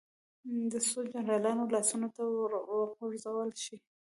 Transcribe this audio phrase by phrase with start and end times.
[0.71, 2.21] د څو جنرالانو لاسونو ته
[2.99, 3.75] وغورځول شي.